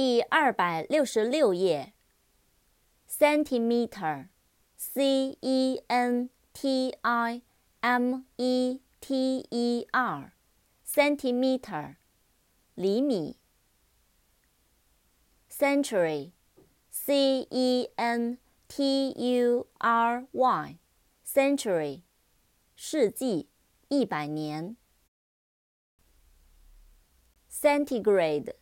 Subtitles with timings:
[0.00, 1.92] 第二百六十六页。
[3.06, 7.42] centimeter，c e n t i
[7.80, 11.96] m e t e r，centimeter，
[12.74, 13.36] 厘米。
[15.50, 18.38] century，c e n
[18.68, 22.04] t u r y，century，
[22.74, 23.50] 世纪，
[23.88, 24.78] 一百年。
[27.50, 28.54] centigrade。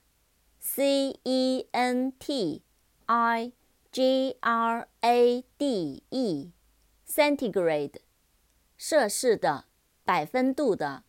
[0.60, 2.62] C E N T
[3.06, 3.52] I
[3.90, 8.02] G R A D E，centigrade，
[8.76, 9.64] 摄氏的，
[10.04, 11.04] 百分度的。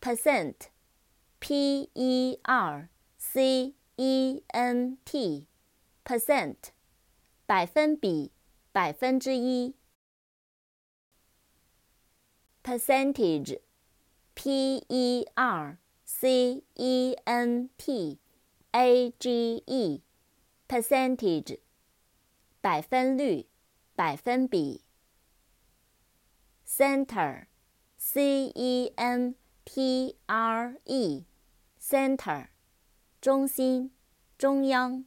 [0.00, 6.56] percent，P E R C E N T，percent，
[7.46, 8.32] 百分比，
[8.72, 9.76] 百分之一。
[12.62, 15.78] percentage，P E R。
[16.16, 18.20] C E N T
[18.72, 21.58] A G E，percentage，
[22.60, 23.48] 百分率，
[23.96, 24.84] 百分比。
[26.64, 29.34] Center，C E N
[29.64, 32.46] T R E，center，
[33.20, 33.90] 中心，
[34.38, 35.04] 中央。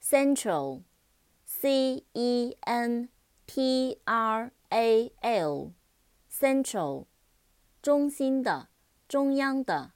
[0.00, 3.08] Central，C E N
[3.46, 7.06] T R A L，central，
[7.80, 8.68] 中心的。
[9.14, 9.92] 中央的。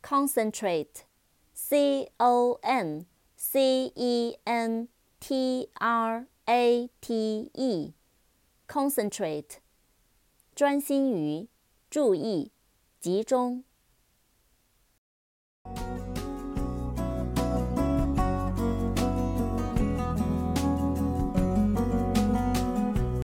[0.00, 4.86] concentrate，c o n c e n
[5.18, 9.56] t r a t e，concentrate，
[10.54, 11.48] 专心于，
[11.90, 12.52] 注意，
[13.00, 13.64] 集中。